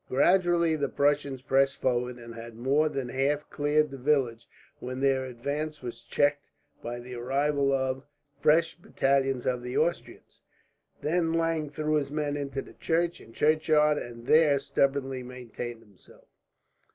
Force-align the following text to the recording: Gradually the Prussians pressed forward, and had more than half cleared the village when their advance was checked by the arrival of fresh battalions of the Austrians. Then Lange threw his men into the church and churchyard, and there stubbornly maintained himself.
Gradually 0.09 0.75
the 0.75 0.89
Prussians 0.89 1.43
pressed 1.43 1.79
forward, 1.79 2.17
and 2.17 2.33
had 2.33 2.55
more 2.55 2.89
than 2.89 3.09
half 3.09 3.47
cleared 3.51 3.91
the 3.91 3.99
village 3.99 4.47
when 4.79 4.99
their 4.99 5.25
advance 5.25 5.83
was 5.83 6.01
checked 6.01 6.47
by 6.81 6.97
the 6.99 7.13
arrival 7.13 7.71
of 7.71 8.01
fresh 8.41 8.73
battalions 8.75 9.45
of 9.45 9.61
the 9.61 9.77
Austrians. 9.77 10.41
Then 11.01 11.33
Lange 11.33 11.69
threw 11.69 11.97
his 11.97 12.09
men 12.09 12.35
into 12.35 12.63
the 12.63 12.73
church 12.73 13.19
and 13.19 13.31
churchyard, 13.35 13.99
and 13.99 14.25
there 14.25 14.57
stubbornly 14.57 15.21
maintained 15.21 15.83
himself. 15.83 16.25